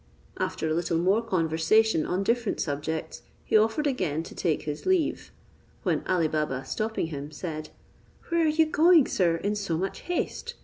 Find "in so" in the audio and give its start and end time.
9.35-9.77